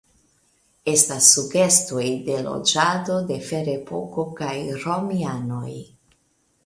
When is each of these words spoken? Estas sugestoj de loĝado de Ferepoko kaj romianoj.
Estas 0.93 1.27
sugestoj 1.33 2.05
de 2.29 2.39
loĝado 2.47 3.19
de 3.29 3.39
Ferepoko 3.51 4.27
kaj 4.41 4.57
romianoj. 4.87 5.79